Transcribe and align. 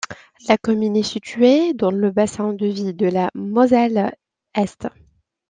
La 0.47 0.57
commune 0.57 0.97
est 0.97 1.03
située 1.03 1.75
dans 1.75 1.91
le 1.91 2.09
bassin 2.09 2.53
de 2.53 2.65
vie 2.65 2.91
de 2.95 3.05
la 3.05 3.29
Moselle-est. 3.35 4.87